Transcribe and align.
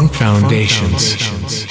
Strong 0.00 0.08
foundations. 0.14 1.69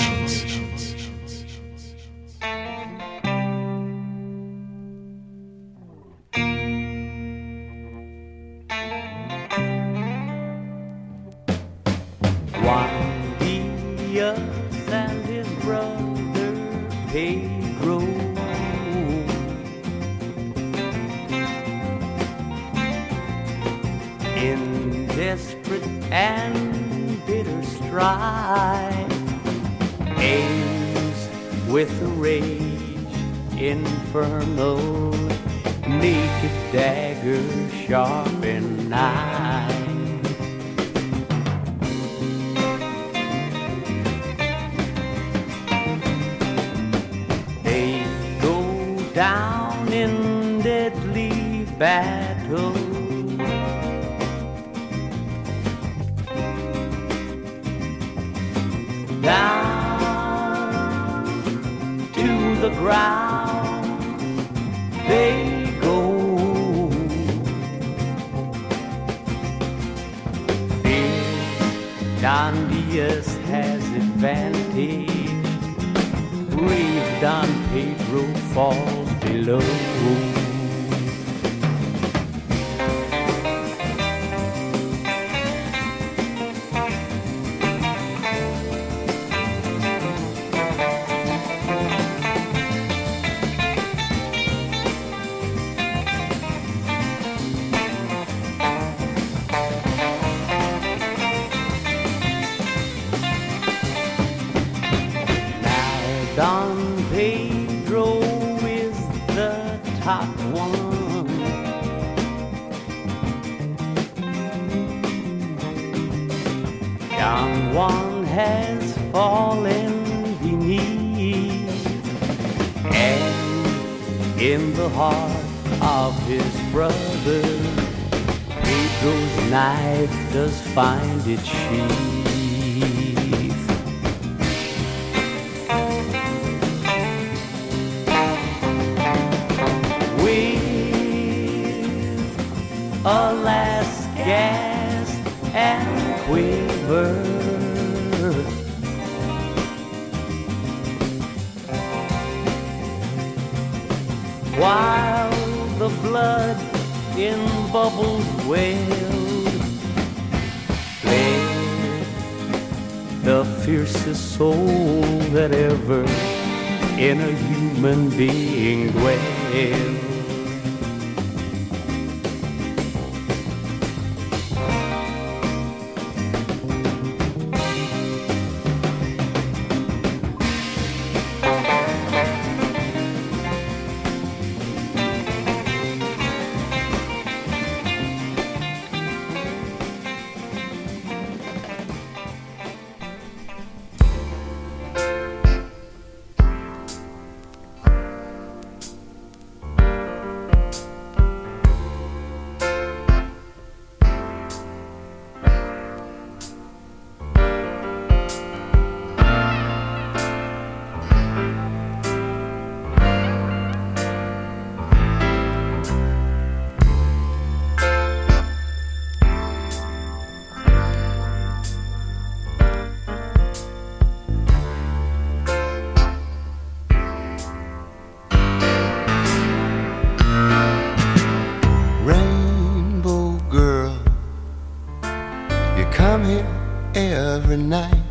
every 237.51 237.65
night. 237.65 238.03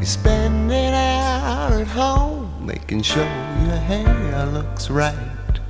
You 0.00 0.04
spend 0.04 0.72
an 0.72 0.94
hour 0.94 1.80
at 1.80 1.86
home, 1.86 2.66
making 2.66 3.02
sure 3.02 3.22
your 3.22 3.76
hair 3.76 4.46
looks 4.46 4.90
right. 4.90 5.60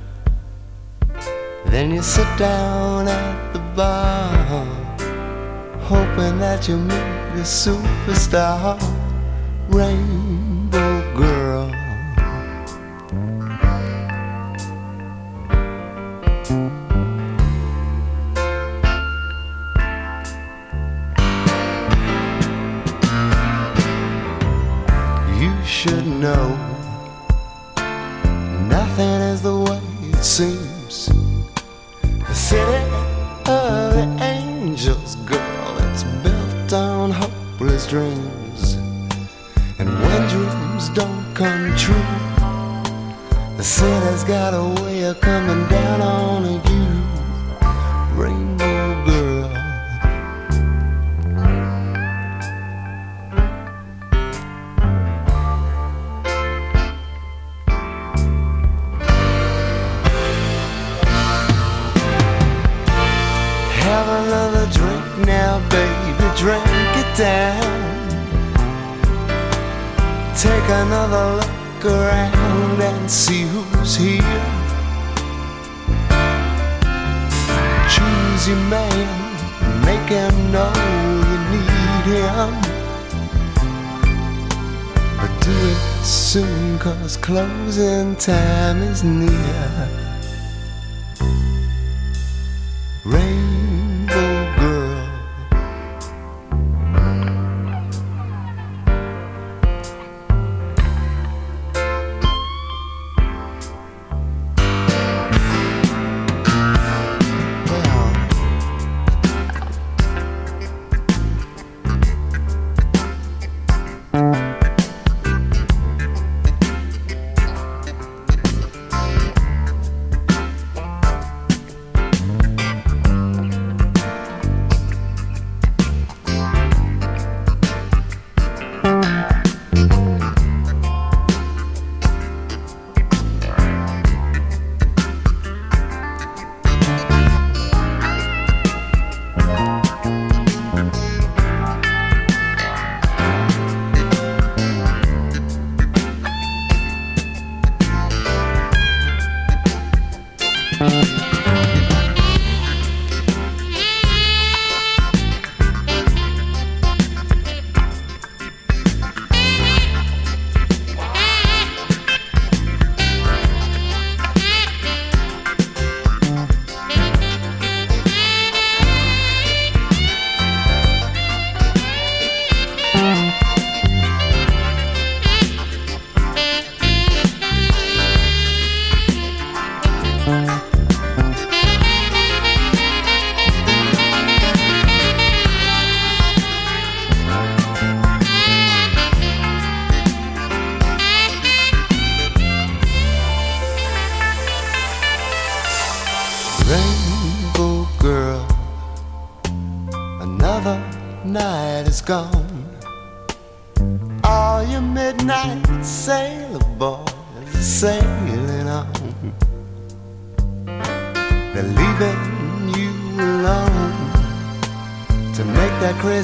Then 1.67 1.91
you 1.91 2.01
sit 2.01 2.27
down 2.39 3.07
at 3.07 3.53
the 3.53 3.59
bar, 3.77 4.65
hoping 5.81 6.39
that 6.39 6.67
you 6.67 6.77
meet 6.77 7.37
a 7.37 7.45
superstar. 7.45 8.79
Rain 9.69 10.34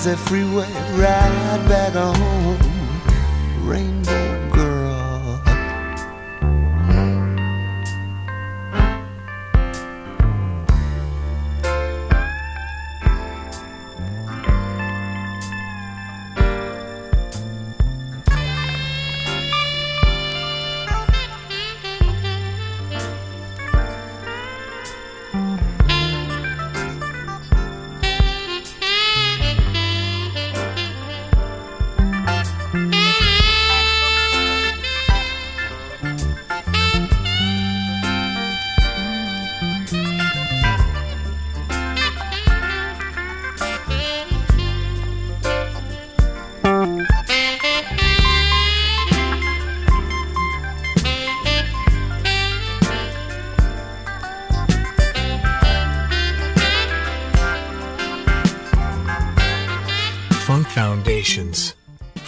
everywhere. 0.08 0.81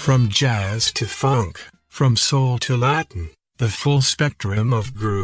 From 0.03 0.27
jazz 0.27 0.91
to 0.95 1.05
funk, 1.05 1.61
from 1.87 2.17
soul 2.17 2.57
to 2.57 2.75
Latin, 2.75 3.29
the 3.57 3.69
full 3.69 4.01
spectrum 4.01 4.73
of 4.73 4.93
groove. 4.93 5.22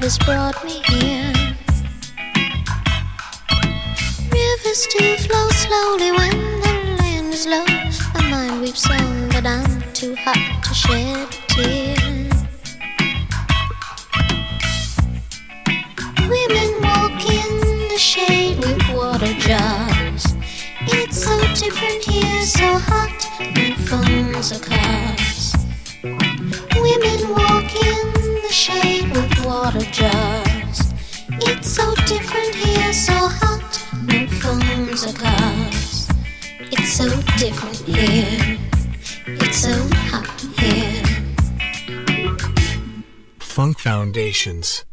love 0.00 0.04
has 0.04 0.18
brought 0.18 0.64
me 0.64 0.82
here. 0.88 1.32
Rivers 4.32 4.86
do 4.86 5.16
flow 5.16 5.48
slowly 5.50 6.12
when 6.12 6.60
the 6.60 6.72
land 6.98 7.34
is 7.34 7.46
low. 7.46 7.64
My 8.14 8.30
mind 8.30 8.60
weeps 8.62 8.88
on, 8.88 9.28
but 9.28 9.46
I'm 9.46 9.92
too 9.92 10.14
hot 10.16 10.62
to 10.64 10.74
shed 10.74 11.16
a 11.16 11.46
tear. 11.48 11.96
Women 16.28 16.82
walk 16.82 17.20
in 17.28 17.88
the 17.88 17.98
shade 17.98 18.58
with 18.58 18.96
water 18.96 19.34
jars. 19.34 20.24
It's 20.82 21.24
so 21.24 21.38
different 21.54 22.04
here, 22.04 22.42
so 22.42 22.78
hot, 22.78 23.26
and 23.40 23.76
phones 23.88 24.52
are 24.52 24.60
cars. 24.60 25.09
water 29.72 29.90
jars. 29.90 30.94
It's 31.42 31.70
so 31.70 31.94
different 32.06 32.54
here, 32.54 32.92
so 32.92 33.12
hot. 33.12 33.86
No 34.02 34.26
phones 34.26 35.04
or 35.06 35.12
cars. 35.12 36.08
It's 36.72 36.92
so 36.92 37.08
different 37.38 37.76
here. 37.86 38.58
It's 39.26 39.58
so 39.58 39.74
hot 40.10 40.40
here. 40.58 41.04
Funk 43.38 43.78
Foundations. 43.78 44.84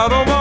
out 0.00 0.12
of 0.14 0.39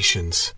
Foundations. 0.00 0.54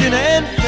From 0.00 0.59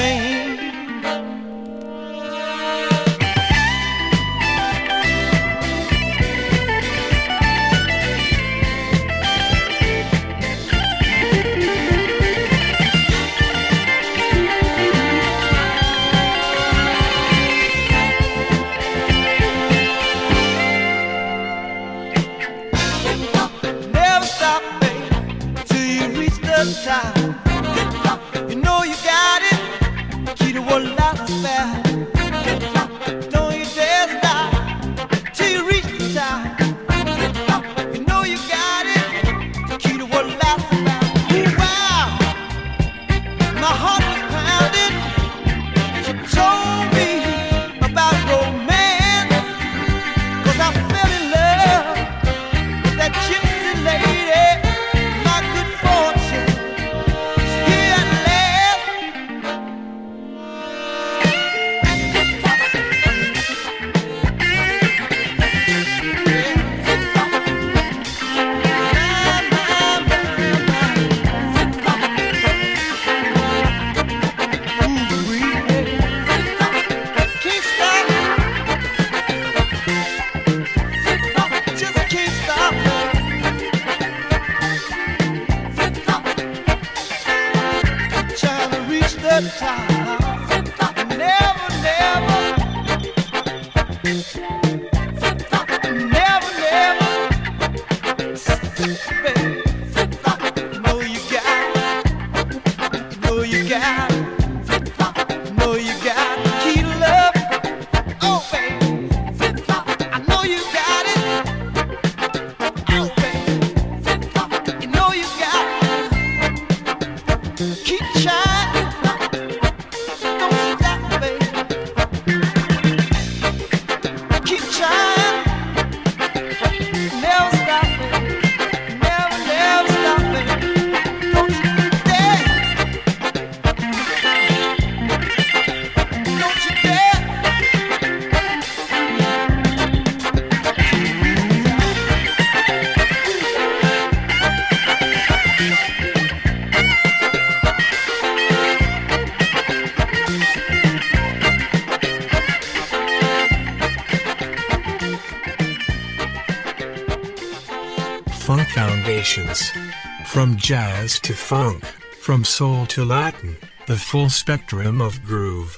jazz 160.63 161.19
to 161.19 161.35
funk, 161.35 161.85
from 162.21 162.45
soul 162.45 162.87
to 162.87 163.05
Latin, 163.05 163.57
the 163.87 163.97
full 163.97 164.31
spectrum 164.31 165.01
of 165.01 165.25
groove. 165.25 165.77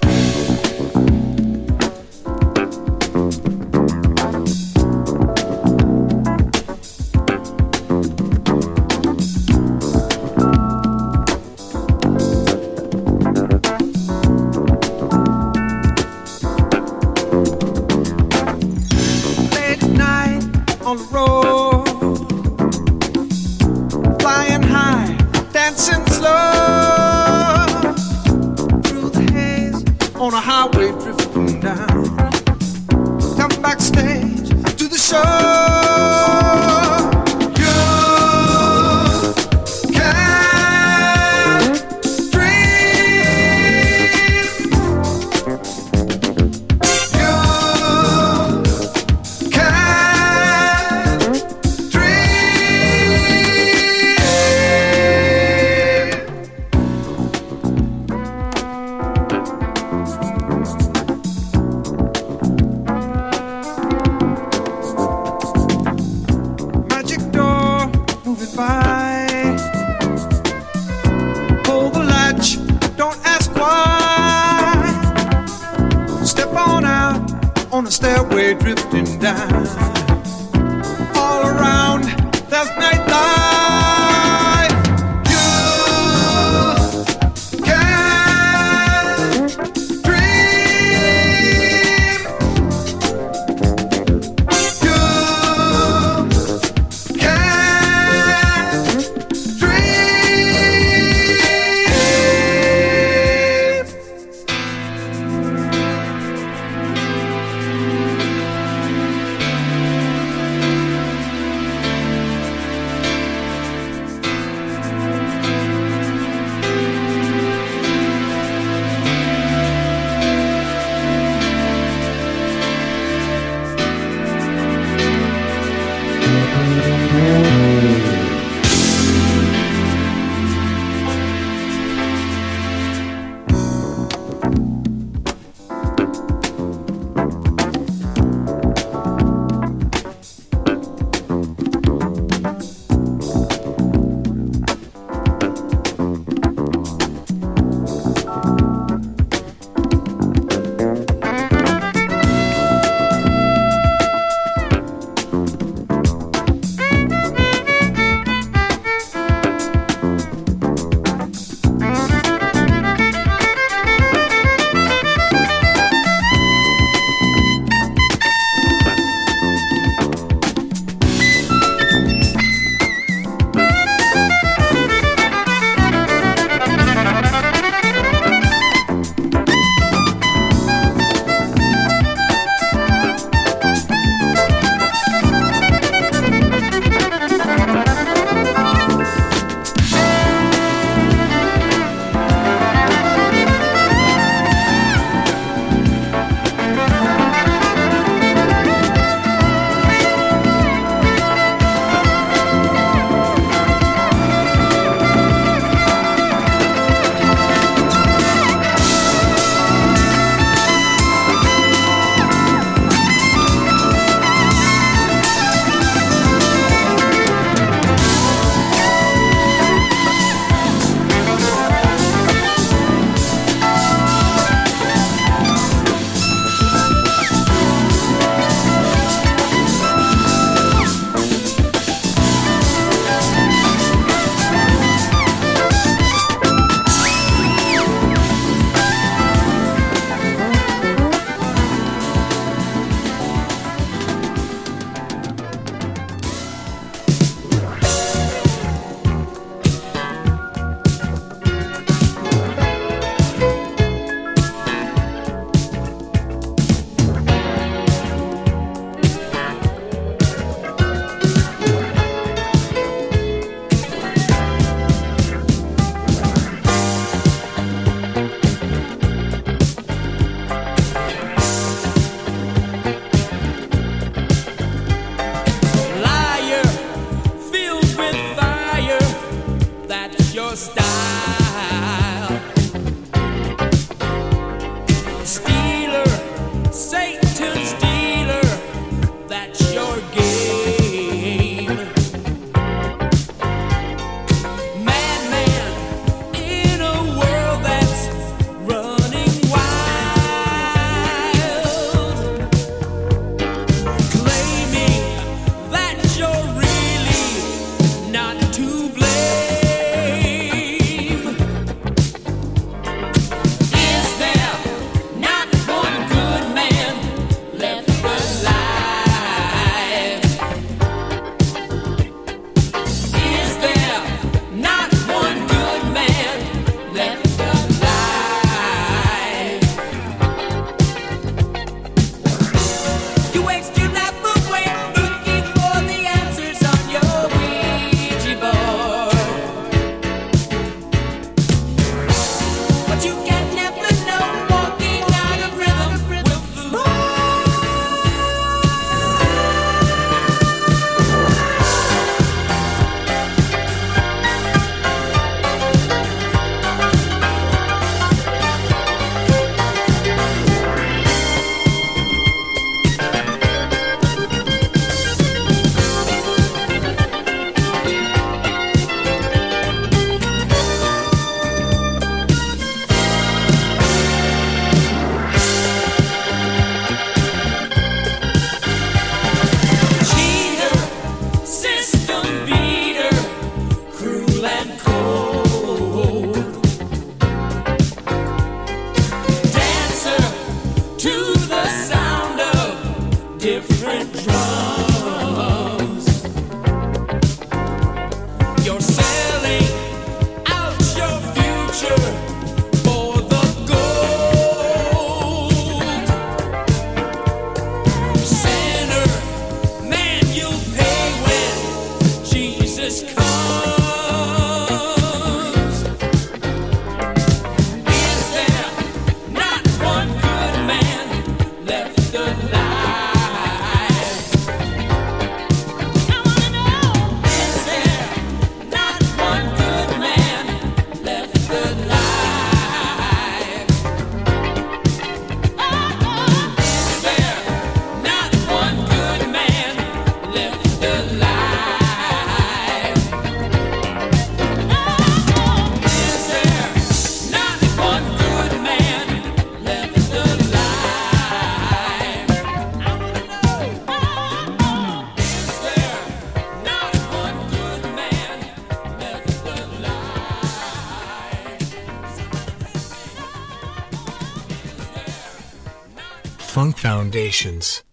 Foundations. 467.35 467.84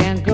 Can't 0.00 0.29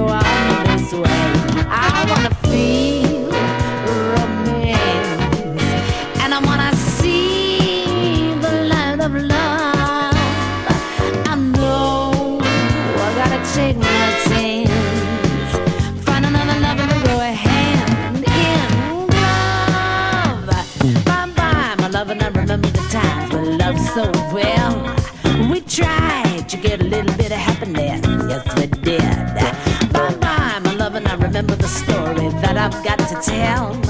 I've 32.67 32.83
got 32.83 32.99
to 32.99 33.15
tell. 33.23 33.86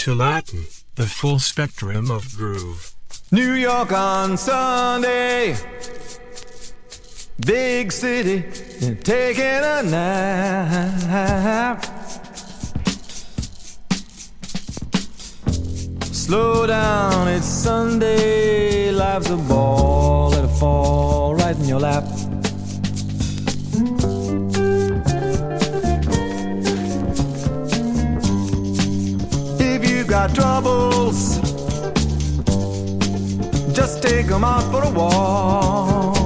To 0.00 0.14
Latin, 0.14 0.64
the 0.94 1.04
full 1.04 1.38
spectrum 1.38 2.10
of 2.10 2.34
groove. 2.34 2.94
New 3.30 3.52
York 3.52 3.92
on 3.92 4.38
Sunday. 4.38 5.54
Big 7.44 7.92
city, 7.92 8.40
taking 9.02 9.44
a 9.44 9.82
nap. 9.82 11.84
Slow 16.10 16.66
down, 16.66 17.28
it's 17.28 17.44
Sunday. 17.44 18.90
Life's 18.92 19.28
a 19.28 19.36
ball, 19.36 20.30
let 20.30 20.44
it 20.44 20.58
fall 20.58 21.34
right 21.34 21.54
in 21.54 21.66
your 21.66 21.80
lap. 21.80 22.04
Got 30.10 30.34
troubles, 30.34 31.38
just 33.72 34.02
take 34.02 34.26
them 34.26 34.42
out 34.42 34.64
for 34.72 34.82
a 34.82 34.90
walk. 34.90 36.16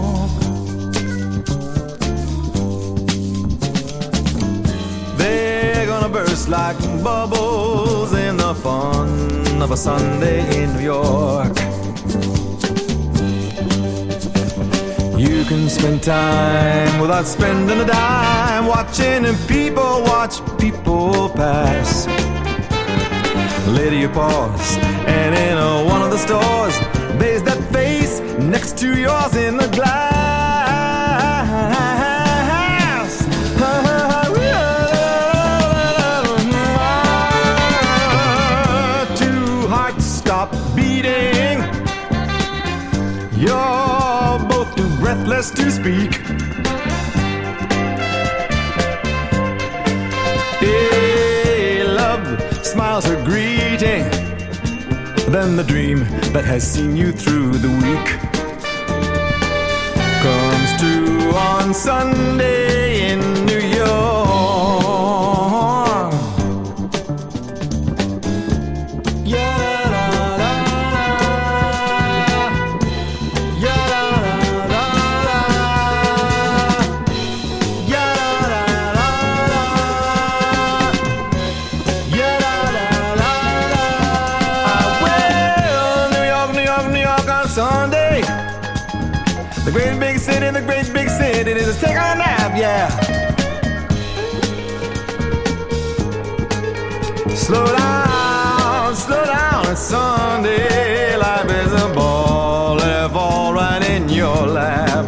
They're 5.18 5.84
gonna 5.84 6.08
burst 6.08 6.48
like 6.48 6.78
bubbles 7.02 8.14
in 8.14 8.38
the 8.38 8.54
fun 8.54 9.60
of 9.60 9.70
a 9.70 9.76
Sunday 9.76 10.62
in 10.62 10.72
New 10.76 10.84
York. 10.84 11.54
You 15.18 15.44
can 15.44 15.68
spend 15.68 16.02
time 16.02 17.00
without 17.00 17.26
spending 17.26 17.80
a 17.80 17.84
dime 17.84 18.64
watching 18.64 19.26
people 19.46 20.02
watch 20.04 20.40
people 20.58 21.28
pass. 21.28 22.23
Later 23.66 23.96
you 23.96 24.08
pause, 24.10 24.76
and 25.06 25.34
in 25.34 25.56
a, 25.56 25.84
one 25.84 26.02
of 26.02 26.10
the 26.10 26.18
stores, 26.18 26.78
there's 27.18 27.42
that 27.44 27.58
face 27.72 28.20
next 28.38 28.76
to 28.78 28.98
yours 28.98 29.34
in 29.36 29.56
the 29.56 29.68
glass. 29.68 30.04
Two 39.18 39.66
hearts 39.68 40.04
stop 40.04 40.50
beating. 40.76 41.62
You're 43.32 44.38
both 44.48 44.76
too 44.76 44.88
breathless 45.00 45.50
to 45.52 45.70
speak. 45.70 46.20
The 55.54 55.62
dream 55.62 56.00
that 56.32 56.44
has 56.44 56.68
seen 56.68 56.96
you 56.96 57.12
through 57.12 57.52
the 57.52 57.68
week. 57.68 58.08
Comes 60.20 60.80
true 60.80 61.30
on 61.30 61.72
Sunday 61.72 62.73
Slow 97.44 97.66
down, 97.76 98.96
slow 98.96 99.22
down, 99.22 99.66
it's 99.66 99.78
Sunday. 99.78 101.14
Life 101.14 101.50
is 101.50 101.72
a 101.74 101.92
ball, 101.92 102.78
it 102.80 103.10
fall 103.12 103.52
right 103.52 103.84
in 103.86 104.08
your 104.08 104.46
lap. 104.46 105.04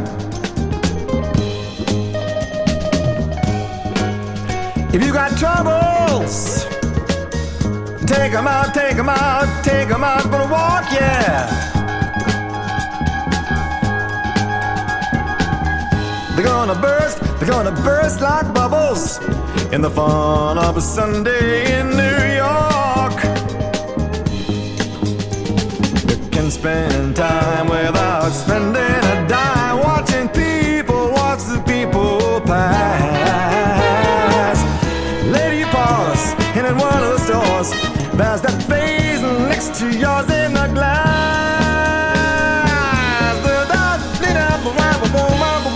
If 4.92 5.02
you 5.02 5.14
got 5.14 5.30
troubles, 5.38 6.66
take 8.04 8.34
'em 8.34 8.46
out, 8.46 8.74
take 8.74 8.98
'em 8.98 9.08
out, 9.08 9.48
take 9.64 9.90
'em 9.90 10.04
out 10.04 10.24
for 10.30 10.42
a 10.42 10.48
walk, 10.56 10.84
yeah. 10.92 11.48
They're 16.34 16.44
gonna 16.44 16.74
burst, 16.74 17.18
they're 17.38 17.48
gonna 17.48 17.76
burst 17.88 18.20
like 18.20 18.52
bubbles 18.52 19.20
in 19.72 19.80
the 19.80 19.90
fun 19.90 20.58
of 20.58 20.76
a 20.76 20.82
Sunday 20.82 21.80
in 21.80 21.96
New 21.96 22.15
spend 26.66 27.14
time 27.14 27.68
without 27.68 28.30
spending 28.30 28.82
a 28.82 29.28
dime 29.28 29.78
watching 29.78 30.28
people 30.30 31.12
watch 31.12 31.44
the 31.44 31.62
people 31.64 32.40
pass. 32.40 34.58
Lady, 35.26 35.62
and 36.56 36.66
in 36.66 36.76
one 36.76 37.04
of 37.04 37.12
the 37.14 37.20
stores, 37.20 37.70
there's 38.18 38.40
that 38.42 38.60
face 38.64 39.22
next 39.48 39.76
to 39.78 39.86
yours 39.96 40.28
in 40.28 40.54
the 40.54 40.66
glass. 40.74 41.04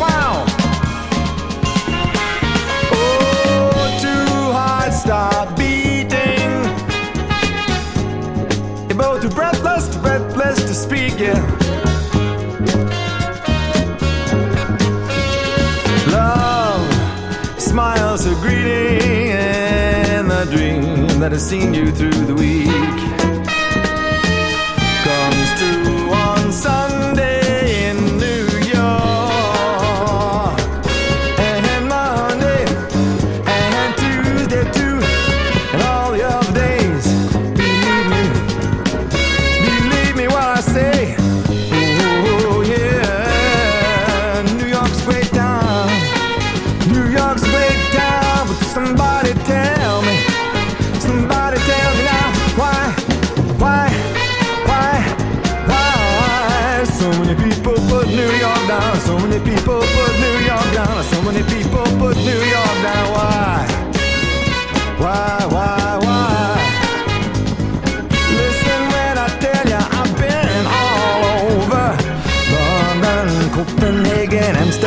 Wow. 0.00 0.44
Oh, 2.92 3.98
two 4.02 4.26
hearts 4.58 5.02
start 5.02 5.56
beating. 5.56 6.64
You're 8.88 8.98
both 8.98 9.22
too 9.22 9.28
breathless, 9.28 9.28
too 9.28 9.28
breathless 9.28 9.28
to 9.28 9.38
speak, 9.38 9.59
yeah. 11.18 11.34
Love 16.10 17.60
smiles 17.60 18.26
a 18.26 18.34
greeting 18.36 19.32
and 19.32 20.30
the 20.30 20.44
dream 20.46 21.06
that 21.20 21.32
has 21.32 21.46
seen 21.46 21.74
you 21.74 21.90
through 21.92 22.24
the 22.26 22.34
week 22.34 23.19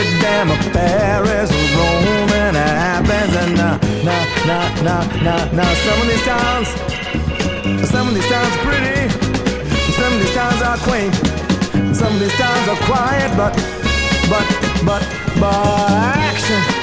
Amsterdam, 0.03 0.49
Paris, 0.73 1.49
Rome, 1.75 2.29
and 2.33 2.57
Athens, 2.57 3.35
and 3.35 3.55
now, 3.55 3.77
now, 4.03 4.25
now, 4.45 4.83
now, 4.83 5.21
now, 5.23 5.51
now, 5.53 5.73
some 5.85 6.01
of 6.01 6.07
these 6.07 6.23
towns, 6.23 6.67
some 7.89 8.07
of 8.09 8.13
these 8.13 8.27
towns 8.27 8.55
pretty, 8.67 9.09
some 9.93 10.11
of 10.13 10.19
these 10.19 10.33
towns 10.33 10.61
are 10.61 10.77
quaint, 10.79 11.15
some 11.95 12.13
of 12.13 12.19
these 12.19 12.35
towns 12.35 12.67
are 12.67 12.83
quiet, 12.83 13.31
but, 13.37 13.55
but, 14.29 14.45
but, 14.85 15.03
but 15.39 15.91
action, 16.19 16.82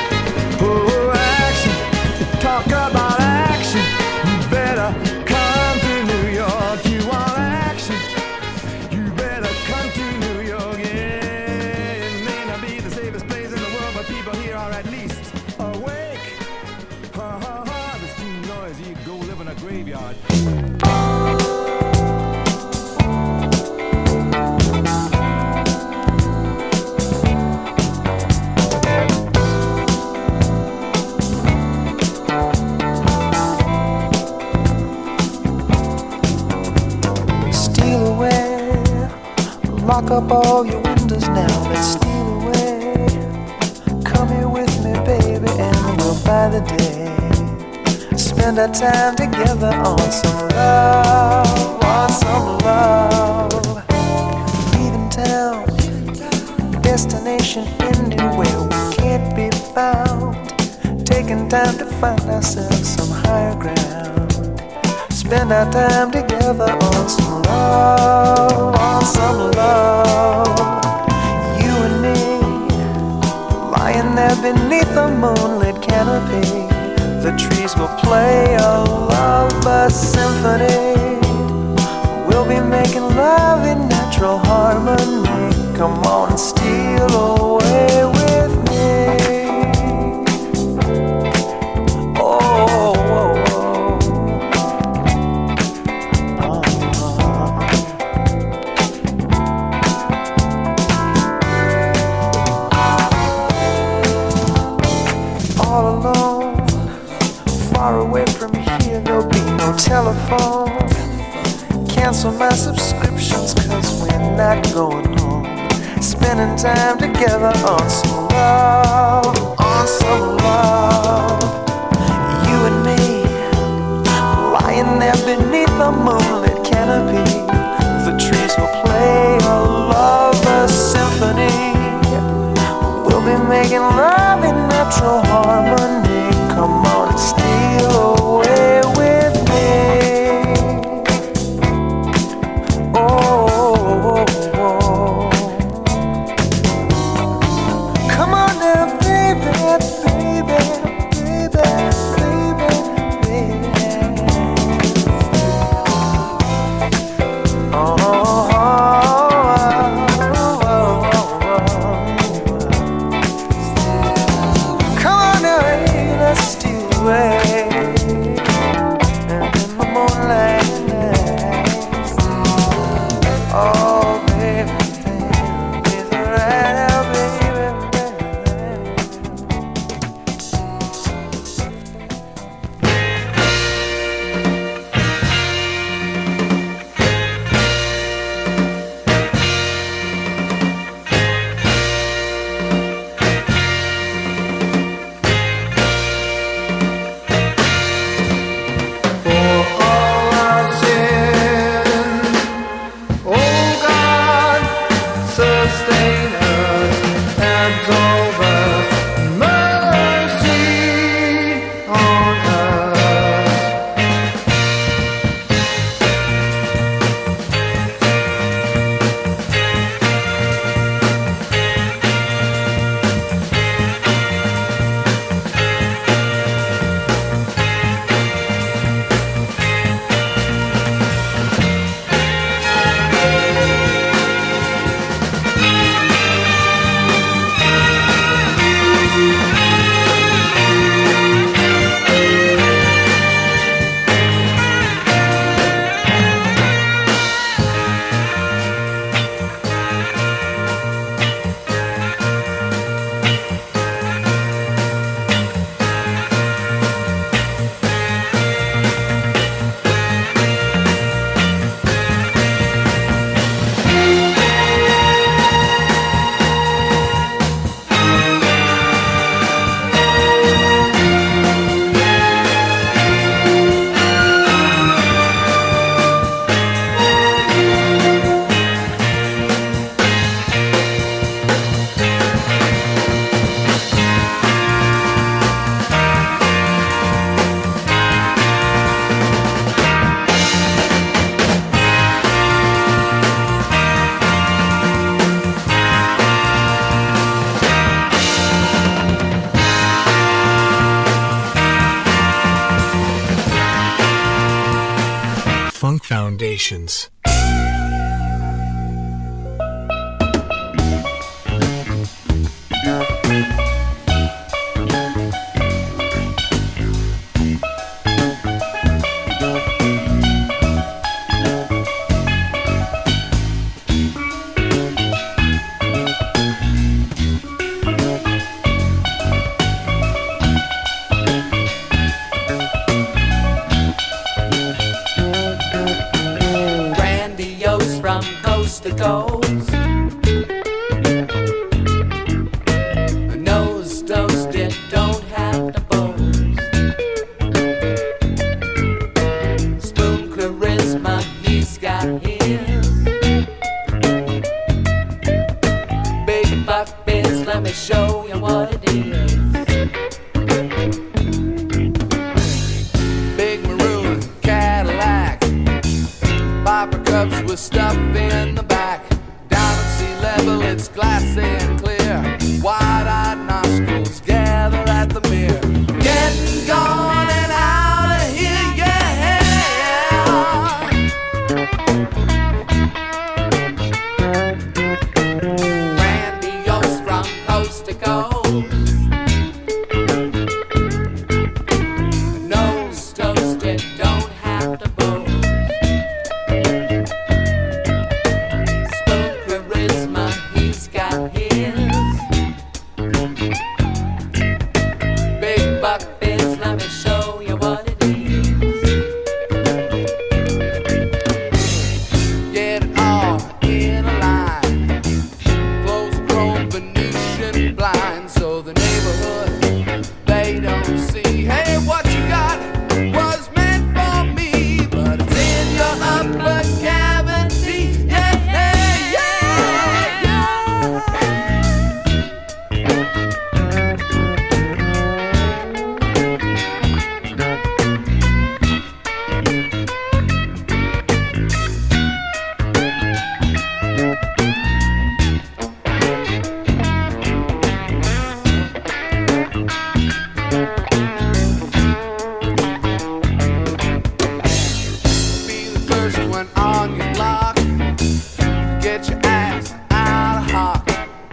up 40.20 40.32
all 40.32 40.66
your 40.66 40.80
windows 40.80 41.26
now. 41.28 41.70
Let's 41.70 41.92
steal 41.92 42.42
away. 42.42 43.06
Come 44.04 44.28
here 44.28 44.48
with 44.48 44.72
me, 44.84 44.92
baby, 45.04 45.48
and 45.48 45.96
we'll 45.96 46.18
buy 46.24 46.48
the 46.48 46.60
day. 46.76 48.16
Spend 48.16 48.58
our 48.58 48.72
time 48.72 49.16
together 49.16 49.68
on 49.68 50.10
some 50.10 50.49
Spend 65.30 65.52
our 65.52 65.70
time 65.70 66.10
together 66.10 66.72
on 66.72 67.08
some 67.08 67.42
love, 67.42 68.74
on 68.74 69.04
some 69.04 69.52
love. 69.52 70.58
You 71.62 71.70
and 71.86 72.02
me, 72.02 72.18
lying 73.70 74.16
there 74.16 74.34
beneath 74.42 74.90
a 74.96 75.06
moonlit 75.08 75.80
canopy. 75.80 76.66
The 77.22 77.30
trees 77.38 77.76
will 77.76 77.94
play 77.98 78.56
a 78.56 78.82
love 78.82 79.92
symphony. 79.92 81.20
We'll 82.26 82.48
be 82.48 82.58
making 82.58 83.14
love 83.14 83.64
in 83.68 83.88
natural 83.88 84.38
harmony. 84.38 85.22
Come 85.76 86.02
on 86.06 86.30
and 86.30 86.40
steal 86.40 87.08
away 87.08 87.39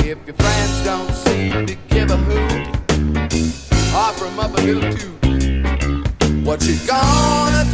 If 0.09 0.25
your 0.25 0.35
friends 0.35 0.85
don't 0.85 1.11
seem 1.11 1.65
to 1.65 1.75
give 1.89 2.09
a 2.09 2.15
hoot, 2.15 2.67
offer 3.93 4.23
them 4.23 4.39
up 4.39 4.57
a 4.57 4.61
little 4.61 4.89
toot. 4.93 6.45
What 6.45 6.63
you 6.65 6.77
gonna 6.87 7.66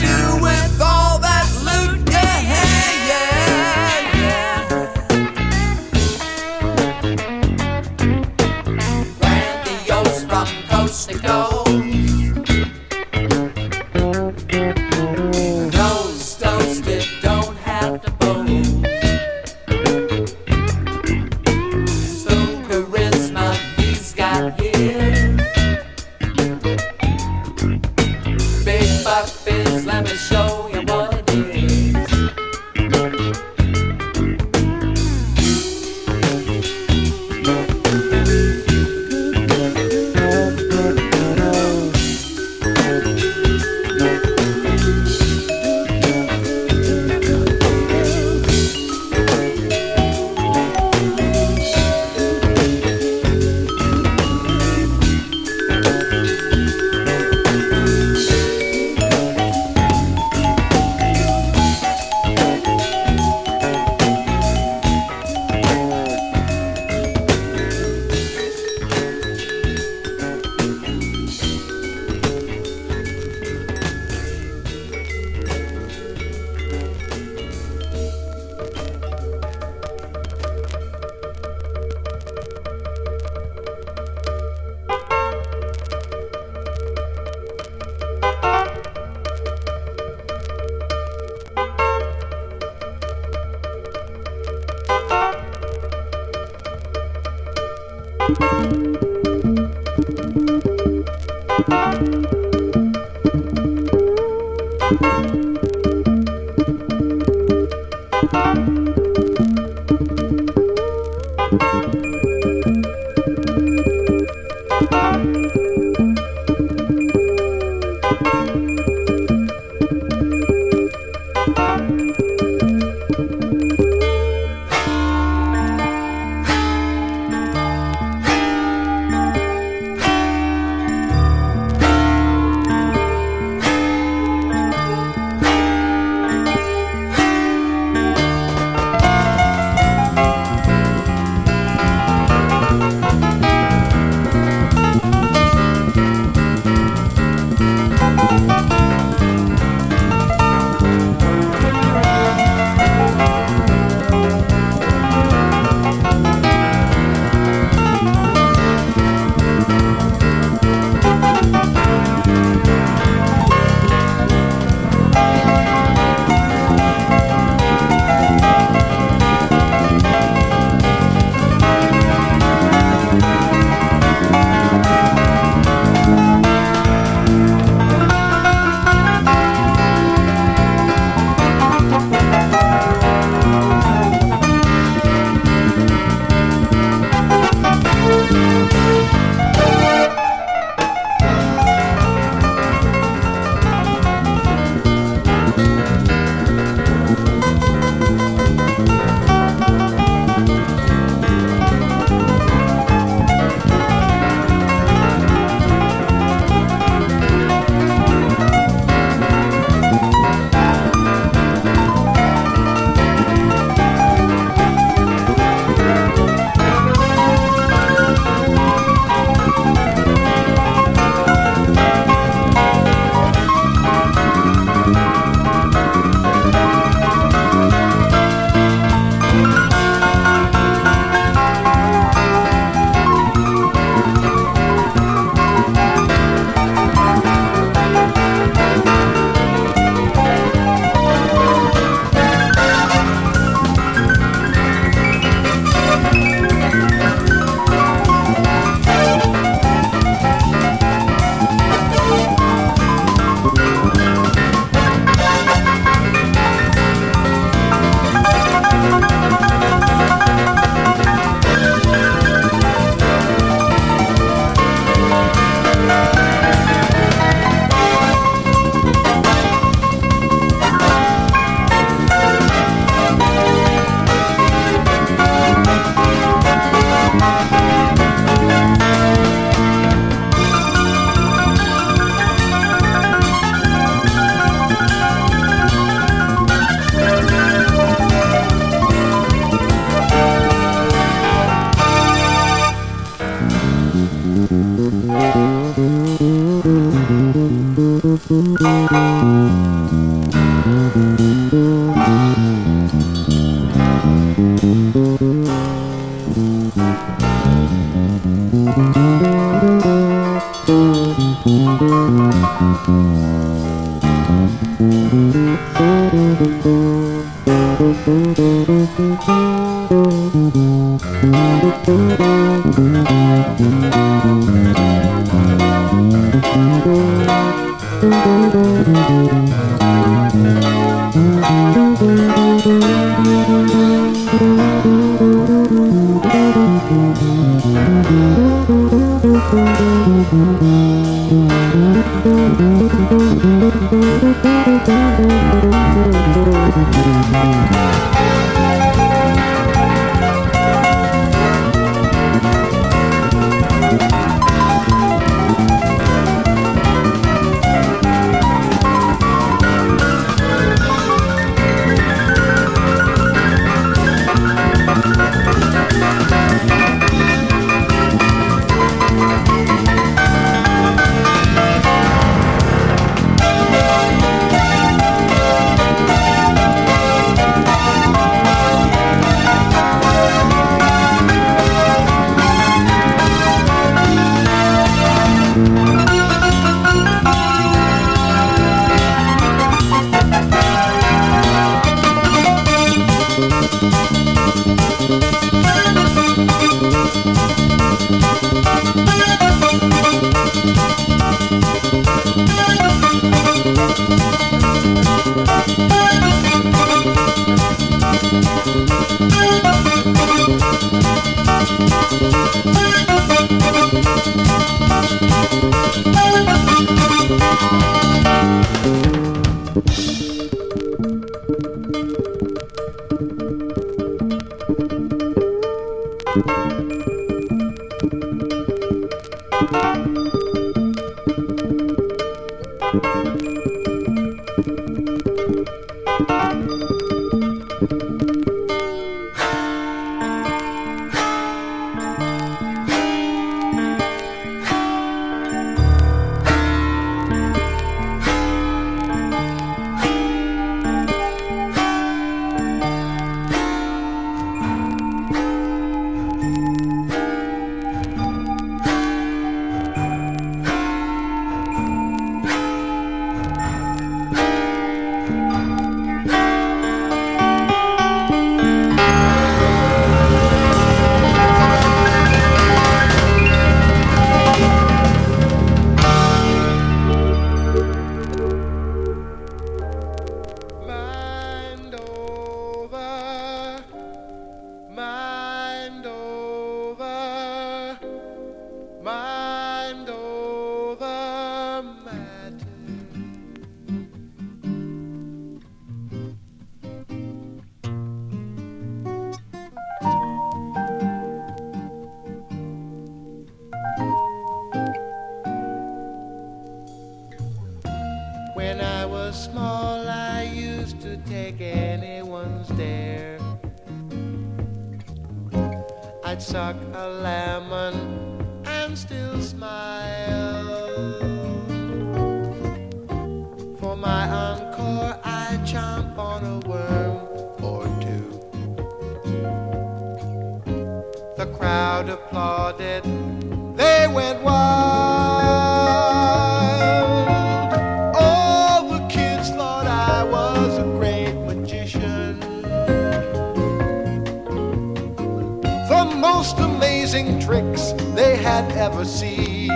ever 548.94 549.06
seen. 549.06 549.70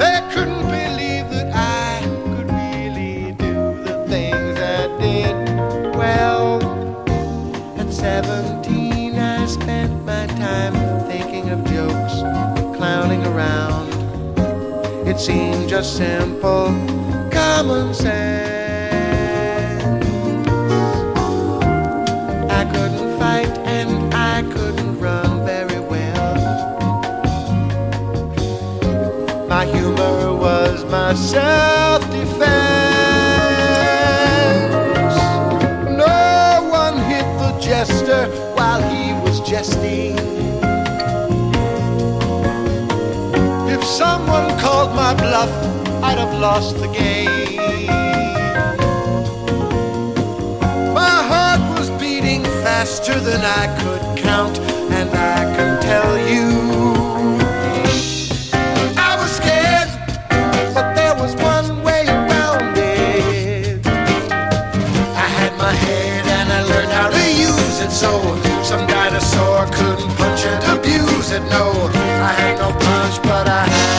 They 0.00 0.18
couldn't 0.32 0.66
believe 0.68 1.30
that 1.30 1.50
I 1.54 2.02
could 2.24 2.50
really 2.50 3.32
do 3.32 3.54
the 3.82 4.04
things 4.06 4.58
I 4.60 4.86
did. 5.00 5.34
Well, 5.96 6.62
at 7.78 7.90
17, 7.90 9.18
I 9.18 9.46
spent 9.46 10.04
my 10.04 10.26
time 10.26 10.74
thinking 11.06 11.48
of 11.48 11.64
jokes, 11.64 12.14
clowning 12.76 13.24
around. 13.24 13.88
It 15.08 15.18
seemed 15.18 15.70
just 15.70 15.96
simple 15.96 16.66
common 17.30 17.94
sense. 17.94 18.55
my 30.90 31.14
self 31.14 32.02
defense. 32.10 32.46
No 35.96 36.68
one 36.70 36.98
hit 37.10 37.26
the 37.38 37.58
jester 37.60 38.26
while 38.54 38.82
he 38.90 39.12
was 39.24 39.40
jesting. 39.40 40.16
If 43.68 43.82
someone 43.84 44.58
called 44.60 44.94
my 44.94 45.14
bluff, 45.14 45.50
I'd 46.02 46.18
have 46.18 46.38
lost 46.38 46.76
the 46.78 46.88
game. 46.88 47.86
My 50.94 51.16
heart 51.30 51.60
was 51.78 51.90
beating 52.00 52.42
faster 52.62 53.18
than 53.18 53.40
I 53.42 53.66
could 53.80 54.22
count, 54.22 54.58
and 54.90 55.10
I 55.10 55.56
can 55.56 55.82
tell 55.82 56.16
you. 56.28 56.75
said 71.36 71.50
no. 71.50 71.90
I 71.92 72.32
had 72.32 72.58
no 72.58 72.70
punch, 72.72 73.22
but 73.22 73.48
I 73.48 73.66
had. 73.66 73.95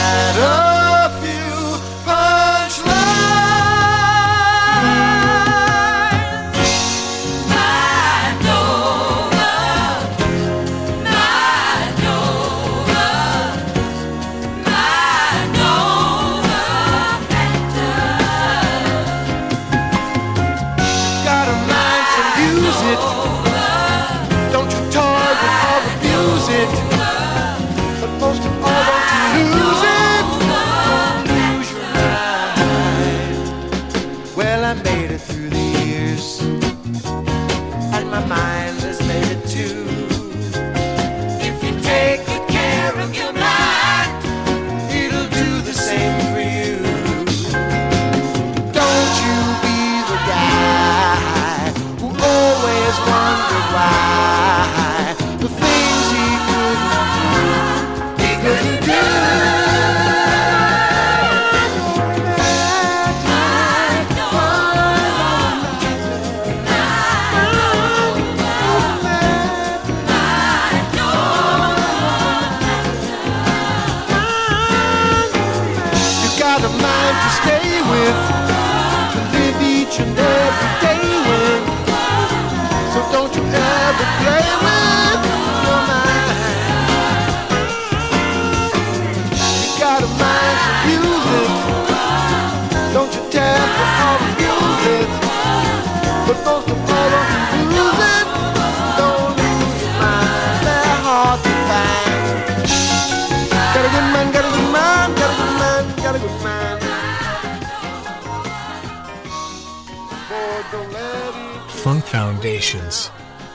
foundations. 112.08 113.10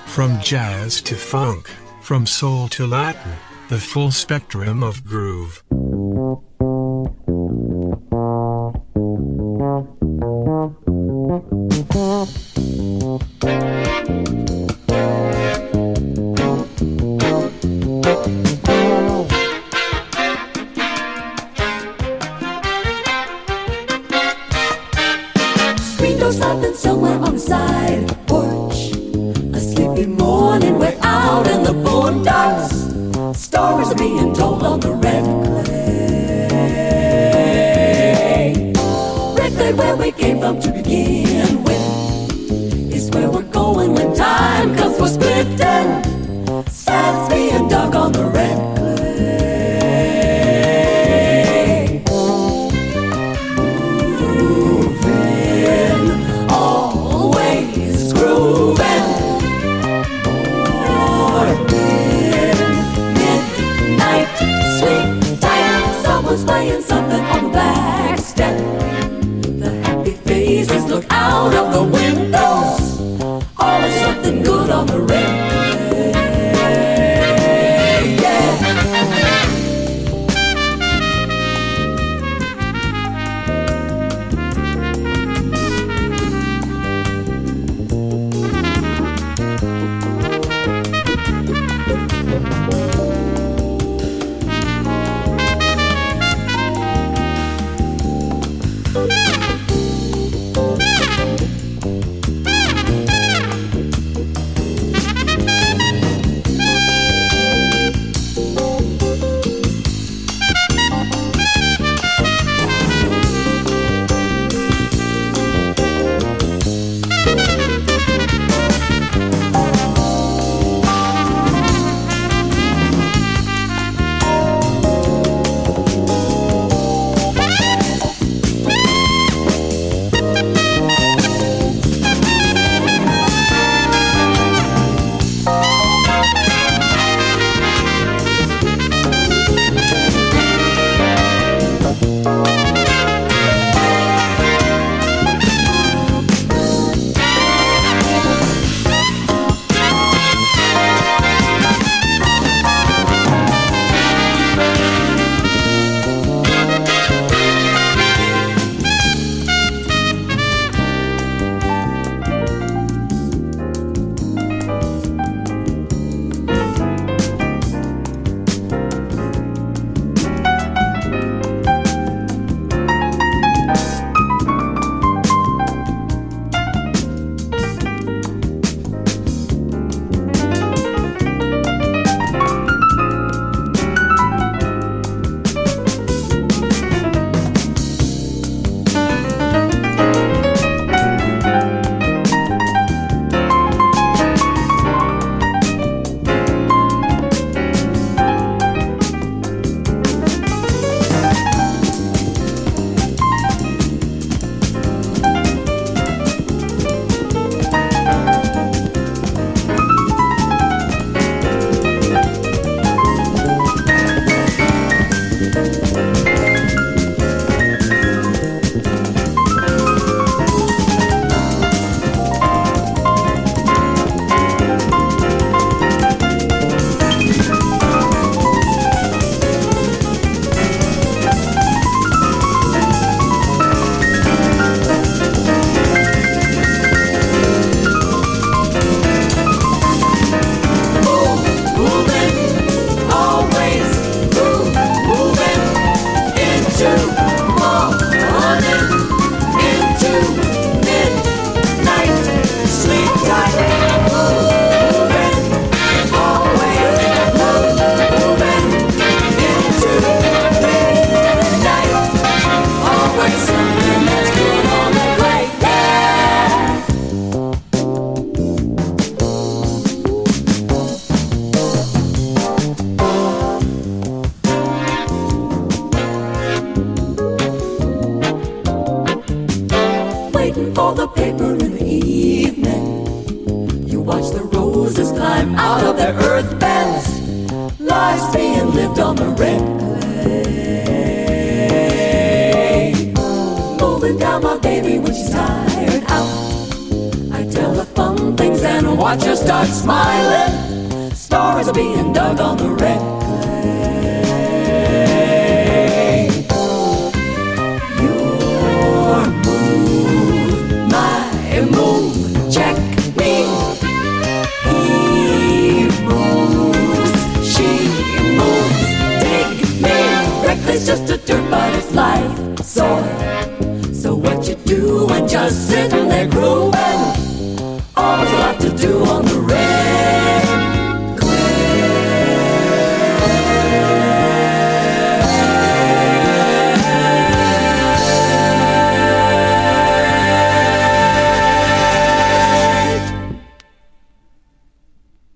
From 0.06 0.40
jazz 0.40 1.02
to 1.02 1.16
funk, 1.16 1.68
from 2.02 2.28
soul 2.28 2.68
to 2.70 2.86
Latin, 2.86 3.34
the 3.70 3.80
full 3.80 4.12
spectrum 4.12 4.84
of 4.84 5.04
groove. 5.04 5.63